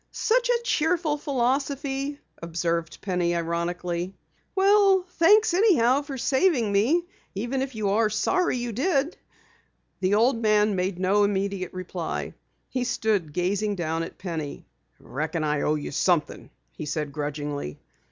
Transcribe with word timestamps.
"Such 0.09 0.49
a 0.49 0.63
cheerful 0.63 1.15
philosophy," 1.15 2.17
observed 2.41 3.01
Penny 3.01 3.35
ironically. 3.35 4.15
"Well, 4.55 5.05
thanks 5.07 5.53
anyhow 5.53 6.01
for 6.01 6.17
saving 6.17 6.71
me. 6.71 7.05
Even 7.35 7.61
if 7.61 7.75
you 7.75 7.89
are 7.89 8.09
sorry 8.09 8.57
you 8.57 8.71
did 8.71 9.09
it." 9.09 9.17
The 9.99 10.15
old 10.15 10.41
man 10.41 10.75
made 10.75 10.97
no 10.97 11.23
immediate 11.23 11.71
reply. 11.73 12.33
He 12.67 12.83
stood 12.83 13.31
gazing 13.31 13.75
down 13.75 14.01
at 14.01 14.17
Penny. 14.17 14.65
"Reckon 14.99 15.43
I 15.43 15.61
owe 15.61 15.75
you 15.75 15.91
something," 15.91 16.49
he 16.71 16.87
said 16.87 17.11
grudgingly. 17.11 17.77